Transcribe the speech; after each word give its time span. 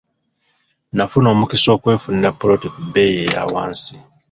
Nafuna 0.95 1.27
omukisa 1.33 1.67
okwefunira 1.75 2.29
ppoloti 2.33 2.67
ku 2.73 2.79
bbeeyi 2.85 3.19
eya 3.25 3.43
wansi. 3.53 3.93